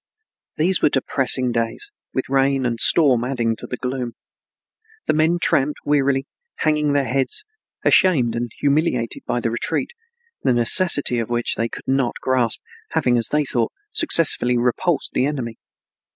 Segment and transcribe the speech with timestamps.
[0.57, 4.13] These were depressing days, with rain and storm adding to the gloom.
[5.05, 7.43] The men tramped wearily, hanging their heads,
[7.85, 9.91] ashamed and humiliated by the retreat,
[10.41, 12.61] the necessity of which they could not grasp,
[12.93, 15.59] having, as they thought, successfully repulsed the enemy.